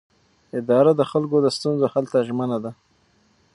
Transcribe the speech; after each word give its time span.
اداره 0.59 0.91
د 0.95 1.01
خلکو 1.11 1.37
د 1.41 1.47
ستونزو 1.57 1.85
حل 1.93 2.05
ته 2.13 2.19
ژمنه 2.27 2.57
ده. 2.63 2.71